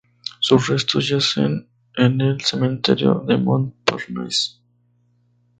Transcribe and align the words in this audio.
Sus 0.39 0.67
restos 0.67 1.07
yacen 1.07 1.67
en 1.95 2.21
el 2.21 2.41
cementerio 2.41 3.23
de 3.27 3.37
Montparnasse. 3.37 4.53